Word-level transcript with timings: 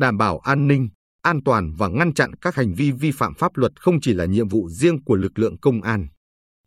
đảm 0.00 0.18
bảo 0.18 0.38
an 0.38 0.68
ninh, 0.68 0.88
an 1.22 1.40
toàn 1.44 1.72
và 1.78 1.88
ngăn 1.88 2.14
chặn 2.14 2.34
các 2.40 2.54
hành 2.54 2.74
vi 2.74 2.90
vi 2.90 3.12
phạm 3.12 3.34
pháp 3.34 3.56
luật 3.56 3.80
không 3.80 4.00
chỉ 4.00 4.14
là 4.14 4.24
nhiệm 4.24 4.48
vụ 4.48 4.68
riêng 4.68 5.04
của 5.04 5.14
lực 5.14 5.38
lượng 5.38 5.58
công 5.60 5.82
an. 5.82 6.08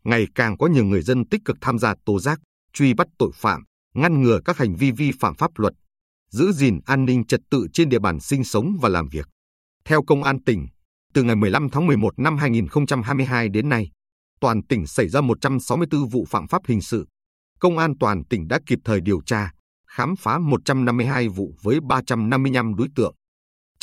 Ngày 0.04 0.26
càng 0.34 0.58
có 0.58 0.66
nhiều 0.66 0.84
người 0.84 1.02
dân 1.02 1.28
tích 1.28 1.40
cực 1.44 1.56
tham 1.60 1.78
gia 1.78 1.94
tố 2.04 2.18
giác, 2.18 2.40
truy 2.72 2.94
bắt 2.94 3.06
tội 3.18 3.30
phạm, 3.34 3.64
ngăn 3.94 4.22
ngừa 4.22 4.40
các 4.44 4.58
hành 4.58 4.76
vi 4.76 4.90
vi 4.90 5.12
phạm 5.20 5.34
pháp 5.34 5.50
luật, 5.56 5.72
giữ 6.30 6.52
gìn 6.52 6.80
an 6.86 7.04
ninh 7.04 7.26
trật 7.26 7.40
tự 7.50 7.66
trên 7.72 7.88
địa 7.88 7.98
bàn 7.98 8.20
sinh 8.20 8.44
sống 8.44 8.76
và 8.80 8.88
làm 8.88 9.08
việc. 9.08 9.26
Theo 9.84 10.02
Công 10.02 10.22
an 10.22 10.42
tỉnh, 10.44 10.66
từ 11.14 11.22
ngày 11.22 11.36
15 11.36 11.68
tháng 11.70 11.86
11 11.86 12.18
năm 12.18 12.36
2022 12.36 13.48
đến 13.48 13.68
nay, 13.68 13.90
toàn 14.40 14.66
tỉnh 14.66 14.86
xảy 14.86 15.08
ra 15.08 15.20
164 15.20 16.08
vụ 16.08 16.24
phạm 16.28 16.48
pháp 16.48 16.62
hình 16.66 16.80
sự. 16.80 17.06
Công 17.60 17.78
an 17.78 17.98
toàn 18.00 18.24
tỉnh 18.24 18.48
đã 18.48 18.58
kịp 18.66 18.78
thời 18.84 19.00
điều 19.00 19.20
tra, 19.26 19.50
khám 19.86 20.16
phá 20.16 20.38
152 20.38 21.28
vụ 21.28 21.54
với 21.62 21.80
355 21.88 22.74
đối 22.74 22.88
tượng. 22.94 23.14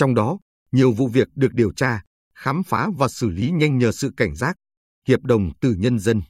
Trong 0.02 0.16
đó, 0.16 0.40
nhiều 0.72 0.92
vụ 0.92 1.08
việc 1.08 1.28
được 1.36 1.54
điều 1.54 1.72
tra, 1.74 2.02
khám 2.36 2.64
phá 2.64 2.90
và 2.98 3.08
xử 3.08 3.30
lý 3.30 3.52
nhanh 3.52 3.78
nhờ 3.78 3.92
sự 3.92 4.12
cảnh 4.18 4.36
giác, 4.36 4.56
hiệp 5.08 5.24
đồng 5.24 5.52
từ 5.60 5.76
nhân 5.78 6.00
dân. 6.00 6.22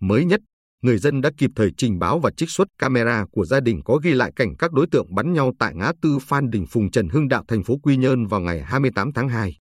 Mới 0.00 0.24
nhất, 0.24 0.40
người 0.82 0.98
dân 0.98 1.20
đã 1.20 1.30
kịp 1.38 1.50
thời 1.56 1.70
trình 1.76 1.98
báo 1.98 2.18
và 2.18 2.30
trích 2.36 2.50
xuất 2.50 2.68
camera 2.78 3.24
của 3.32 3.44
gia 3.44 3.60
đình 3.60 3.80
có 3.84 3.96
ghi 4.02 4.14
lại 4.14 4.32
cảnh 4.36 4.54
các 4.58 4.72
đối 4.72 4.86
tượng 4.90 5.14
bắn 5.14 5.32
nhau 5.32 5.52
tại 5.58 5.74
ngã 5.74 5.92
tư 6.02 6.18
Phan 6.22 6.50
Đình 6.50 6.66
Phùng 6.66 6.90
Trần 6.90 7.08
Hưng 7.08 7.28
Đạo 7.28 7.44
thành 7.48 7.64
phố 7.64 7.78
Quy 7.82 7.96
Nhơn 7.96 8.26
vào 8.26 8.40
ngày 8.40 8.62
28 8.62 9.12
tháng 9.12 9.28
2. 9.28 9.58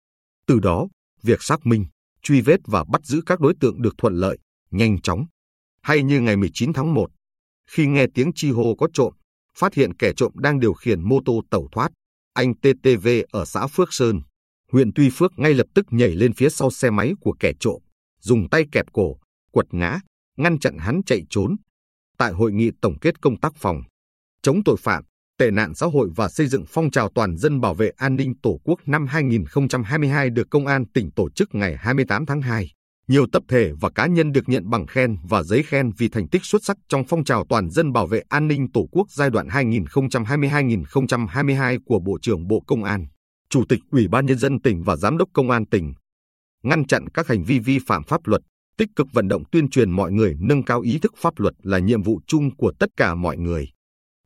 Từ 0.48 0.60
đó, 0.60 0.88
việc 1.24 1.44
xác 1.44 1.66
minh, 1.66 1.86
truy 2.22 2.42
vết 2.42 2.60
và 2.66 2.84
bắt 2.92 3.06
giữ 3.06 3.22
các 3.26 3.40
đối 3.40 3.54
tượng 3.60 3.82
được 3.82 3.96
thuận 3.98 4.14
lợi, 4.14 4.38
nhanh 4.72 5.02
chóng. 5.02 5.26
Hay 5.82 6.04
như 6.04 6.22
ngày 6.22 6.38
19 6.38 6.74
tháng 6.74 6.94
1, 6.94 7.10
khi 7.70 7.88
nghe 7.88 8.06
tiếng 8.14 8.32
chi 8.36 8.52
hô 8.52 8.76
có 8.76 8.88
trộm, 8.94 9.14
phát 9.58 9.74
hiện 9.74 9.96
kẻ 9.96 10.14
trộm 10.18 10.32
đang 10.36 10.60
điều 10.60 10.74
khiển 10.74 11.02
mô 11.02 11.20
tô 11.26 11.42
tẩu 11.50 11.70
thoát, 11.72 11.92
anh 12.34 12.54
TTV 12.54 13.08
ở 13.32 13.46
xã 13.46 13.68
Phước 13.68 13.94
Sơn, 13.94 14.22
huyện 14.72 14.92
Tuy 14.96 15.10
Phước 15.10 15.32
ngay 15.38 15.54
lập 15.54 15.68
tức 15.76 15.86
nhảy 15.90 16.10
lên 16.10 16.34
phía 16.34 16.50
sau 16.50 16.72
xe 16.72 16.90
máy 16.90 17.14
của 17.22 17.36
kẻ 17.40 17.54
trộm, 17.60 17.82
dùng 18.22 18.50
tay 18.50 18.66
kẹp 18.72 18.86
cổ, 18.94 19.18
quật 19.52 19.66
ngã, 19.72 20.00
ngăn 20.38 20.60
chặn 20.60 20.78
hắn 20.78 21.02
chạy 21.06 21.22
trốn. 21.30 21.56
Tại 22.18 22.32
hội 22.32 22.52
nghị 22.52 22.72
tổng 22.82 23.00
kết 23.02 23.22
công 23.22 23.40
tác 23.40 23.54
phòng, 23.56 23.82
chống 24.42 24.62
tội 24.66 24.78
phạm, 24.80 25.04
tệ 25.38 25.52
nạn 25.52 25.76
xã 25.76 25.86
hội 25.86 26.10
và 26.16 26.30
xây 26.30 26.48
dựng 26.48 26.64
phong 26.68 26.92
trào 26.92 27.10
toàn 27.16 27.38
dân 27.38 27.62
bảo 27.62 27.74
vệ 27.74 27.92
an 27.98 28.16
ninh 28.16 28.34
Tổ 28.44 28.60
quốc 28.64 28.80
năm 28.86 29.08
2022 29.08 30.30
được 30.30 30.48
Công 30.50 30.68
an 30.68 30.86
tỉnh 30.94 31.12
tổ 31.12 31.30
chức 31.30 31.56
ngày 31.56 31.78
28 31.78 32.26
tháng 32.26 32.42
2. 32.42 32.72
Nhiều 33.12 33.26
tập 33.32 33.44
thể 33.48 33.72
và 33.80 33.90
cá 33.90 34.08
nhân 34.08 34.32
được 34.32 34.50
nhận 34.50 34.70
bằng 34.70 34.88
khen 34.88 35.18
và 35.24 35.44
giấy 35.44 35.64
khen 35.64 35.92
vì 35.98 36.10
thành 36.10 36.28
tích 36.28 36.46
xuất 36.46 36.64
sắc 36.64 36.78
trong 36.90 37.04
phong 37.08 37.24
trào 37.24 37.46
toàn 37.50 37.70
dân 37.70 37.92
bảo 37.92 38.08
vệ 38.08 38.22
an 38.30 38.48
ninh 38.48 38.72
Tổ 38.72 38.88
quốc 38.92 39.12
giai 39.12 39.30
đoạn 39.30 39.48
2020-2022 39.48 41.80
của 41.86 42.00
Bộ 42.00 42.18
trưởng 42.22 42.48
Bộ 42.48 42.64
Công 42.68 42.84
an, 42.84 43.08
Chủ 43.50 43.64
tịch 43.70 43.80
Ủy 43.92 44.08
ban 44.08 44.26
Nhân 44.26 44.38
dân 44.38 44.62
tỉnh 44.62 44.84
và 44.84 44.96
Giám 44.96 45.18
đốc 45.18 45.30
Công 45.34 45.52
an 45.52 45.66
tỉnh. 45.66 45.94
Ngăn 46.64 46.88
chặn 46.88 47.08
các 47.14 47.28
hành 47.28 47.44
vi 47.44 47.60
vi 47.60 47.80
phạm 47.88 48.04
pháp 48.04 48.28
luật, 48.28 48.42
tích 48.78 48.90
cực 48.96 49.08
vận 49.14 49.28
động 49.28 49.44
tuyên 49.52 49.70
truyền 49.70 49.92
mọi 49.92 50.12
người 50.12 50.36
nâng 50.40 50.64
cao 50.64 50.82
ý 50.82 51.00
thức 51.00 51.14
pháp 51.18 51.40
luật 51.40 51.54
là 51.64 51.80
nhiệm 51.80 52.04
vụ 52.04 52.20
chung 52.28 52.56
của 52.56 52.74
tất 52.80 52.90
cả 52.98 53.16
mọi 53.16 53.38
người. 53.38 53.68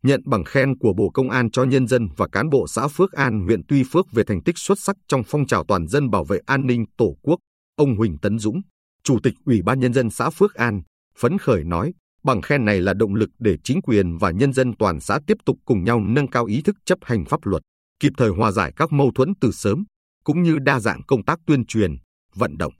Nhận 0.03 0.21
bằng 0.25 0.43
khen 0.43 0.77
của 0.77 0.93
Bộ 0.93 1.09
Công 1.13 1.29
an 1.29 1.51
cho 1.51 1.63
nhân 1.63 1.87
dân 1.87 2.07
và 2.17 2.27
cán 2.31 2.49
bộ 2.49 2.67
xã 2.67 2.87
Phước 2.87 3.11
An, 3.11 3.45
huyện 3.45 3.61
Tuy 3.67 3.83
Phước 3.91 4.11
về 4.11 4.23
thành 4.27 4.43
tích 4.43 4.57
xuất 4.57 4.79
sắc 4.79 4.95
trong 5.07 5.23
phong 5.27 5.47
trào 5.47 5.63
toàn 5.67 5.87
dân 5.87 6.09
bảo 6.09 6.23
vệ 6.23 6.39
an 6.45 6.67
ninh 6.67 6.85
Tổ 6.97 7.15
quốc, 7.21 7.39
ông 7.75 7.95
Huỳnh 7.95 8.17
Tấn 8.17 8.39
Dũng, 8.39 8.61
Chủ 9.05 9.19
tịch 9.23 9.33
Ủy 9.45 9.61
ban 9.61 9.79
Nhân 9.79 9.93
dân 9.93 10.09
xã 10.09 10.29
Phước 10.29 10.53
An, 10.53 10.81
phấn 11.17 11.37
khởi 11.37 11.63
nói, 11.63 11.93
bằng 12.23 12.41
khen 12.41 12.65
này 12.65 12.81
là 12.81 12.93
động 12.93 13.15
lực 13.15 13.29
để 13.39 13.57
chính 13.63 13.81
quyền 13.81 14.17
và 14.17 14.31
nhân 14.31 14.53
dân 14.53 14.73
toàn 14.79 14.99
xã 14.99 15.19
tiếp 15.27 15.37
tục 15.45 15.57
cùng 15.65 15.83
nhau 15.83 15.99
nâng 15.99 16.27
cao 16.27 16.45
ý 16.45 16.61
thức 16.61 16.75
chấp 16.85 16.99
hành 17.01 17.25
pháp 17.25 17.45
luật, 17.45 17.61
kịp 17.99 18.11
thời 18.17 18.29
hòa 18.29 18.51
giải 18.51 18.73
các 18.75 18.91
mâu 18.91 19.11
thuẫn 19.15 19.33
từ 19.41 19.51
sớm, 19.51 19.83
cũng 20.23 20.43
như 20.43 20.57
đa 20.59 20.79
dạng 20.79 21.01
công 21.07 21.25
tác 21.25 21.39
tuyên 21.47 21.65
truyền, 21.65 21.95
vận 22.35 22.57
động. 22.57 22.73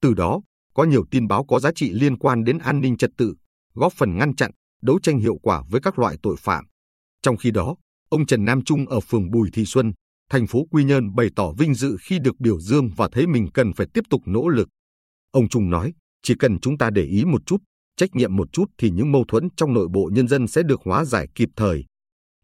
Từ 0.00 0.14
đó, 0.14 0.40
có 0.74 0.84
nhiều 0.84 1.04
tin 1.10 1.28
báo 1.28 1.44
có 1.44 1.60
giá 1.60 1.70
trị 1.74 1.92
liên 1.92 2.18
quan 2.18 2.44
đến 2.44 2.58
an 2.58 2.80
ninh 2.80 2.96
trật 2.96 3.10
tự, 3.16 3.34
góp 3.74 3.92
phần 3.92 4.18
ngăn 4.18 4.36
chặn, 4.36 4.50
đấu 4.82 4.98
tranh 5.02 5.18
hiệu 5.18 5.36
quả 5.42 5.62
với 5.70 5.80
các 5.80 5.98
loại 5.98 6.16
tội 6.22 6.36
phạm. 6.38 6.64
Trong 7.22 7.36
khi 7.36 7.50
đó, 7.50 7.76
ông 8.08 8.26
Trần 8.26 8.44
Nam 8.44 8.64
Trung 8.64 8.86
ở 8.86 9.00
phường 9.00 9.30
Bùi 9.30 9.50
Thị 9.52 9.64
Xuân, 9.66 9.92
thành 10.30 10.46
phố 10.46 10.66
Quy 10.70 10.84
Nhơn 10.84 11.14
bày 11.14 11.28
tỏ 11.36 11.52
vinh 11.58 11.74
dự 11.74 11.96
khi 12.00 12.18
được 12.18 12.40
biểu 12.40 12.60
dương 12.60 12.90
và 12.96 13.08
thấy 13.12 13.26
mình 13.26 13.48
cần 13.54 13.72
phải 13.72 13.86
tiếp 13.94 14.04
tục 14.10 14.20
nỗ 14.26 14.48
lực. 14.48 14.68
Ông 15.34 15.48
Trung 15.48 15.70
nói, 15.70 15.92
chỉ 16.22 16.34
cần 16.38 16.60
chúng 16.60 16.78
ta 16.78 16.90
để 16.90 17.02
ý 17.02 17.24
một 17.24 17.46
chút, 17.46 17.62
trách 17.96 18.14
nhiệm 18.14 18.36
một 18.36 18.52
chút 18.52 18.70
thì 18.78 18.90
những 18.90 19.12
mâu 19.12 19.24
thuẫn 19.28 19.48
trong 19.56 19.74
nội 19.74 19.88
bộ 19.92 20.10
nhân 20.12 20.28
dân 20.28 20.46
sẽ 20.46 20.62
được 20.62 20.80
hóa 20.84 21.04
giải 21.04 21.28
kịp 21.34 21.48
thời. 21.56 21.84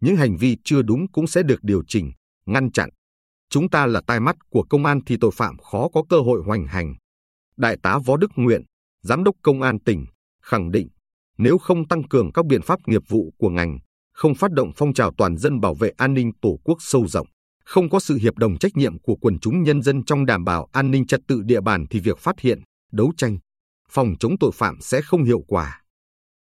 Những 0.01 0.17
hành 0.17 0.37
vi 0.37 0.57
chưa 0.65 0.83
đúng 0.83 1.13
cũng 1.13 1.27
sẽ 1.27 1.43
được 1.43 1.63
điều 1.63 1.83
chỉnh, 1.89 2.13
ngăn 2.47 2.73
chặn. 2.73 2.89
Chúng 3.51 3.71
ta 3.71 3.87
là 3.87 4.01
tai 4.07 4.21
mắt 4.21 4.37
của 4.51 4.65
công 4.71 4.87
an 4.87 5.01
thì 5.07 5.17
tội 5.21 5.31
phạm 5.35 5.59
khó 5.59 5.89
có 5.89 6.03
cơ 6.09 6.21
hội 6.21 6.43
hoành 6.47 6.67
hành. 6.67 6.95
Đại 7.57 7.77
tá 7.83 7.99
Võ 7.99 8.17
Đức 8.17 8.31
Nguyện, 8.37 8.63
Giám 9.03 9.25
đốc 9.25 9.35
Công 9.43 9.63
an 9.63 9.79
tỉnh, 9.79 10.07
khẳng 10.43 10.71
định 10.71 10.89
nếu 11.39 11.59
không 11.59 11.89
tăng 11.89 12.09
cường 12.09 12.33
các 12.33 12.47
biện 12.47 12.63
pháp 12.63 12.79
nghiệp 12.87 13.03
vụ 13.09 13.33
của 13.39 13.49
ngành, 13.49 13.79
không 14.13 14.35
phát 14.35 14.53
động 14.53 14.71
phong 14.77 14.95
trào 14.95 15.13
toàn 15.19 15.37
dân 15.37 15.61
bảo 15.61 15.75
vệ 15.75 15.91
an 15.97 16.15
ninh 16.15 16.33
Tổ 16.43 16.59
quốc 16.65 16.79
sâu 16.81 17.07
rộng, 17.09 17.27
không 17.65 17.91
có 17.91 18.01
sự 18.01 18.17
hiệp 18.17 18.39
đồng 18.39 18.59
trách 18.59 18.77
nhiệm 18.77 18.99
của 18.99 19.17
quần 19.17 19.39
chúng 19.39 19.63
nhân 19.63 19.83
dân 19.83 20.05
trong 20.05 20.27
đảm 20.27 20.45
bảo 20.45 20.69
an 20.73 20.91
ninh 20.91 21.07
trật 21.07 21.21
tự 21.29 21.43
địa 21.43 21.61
bàn 21.61 21.87
thì 21.91 22.01
việc 22.01 22.19
phát 22.19 22.41
hiện, 22.41 22.61
đấu 22.93 23.13
tranh, 23.17 23.39
phòng 23.91 24.15
chống 24.21 24.33
tội 24.41 24.51
phạm 24.55 24.81
sẽ 24.81 25.01
không 25.03 25.25
hiệu 25.25 25.45
quả. 25.47 25.80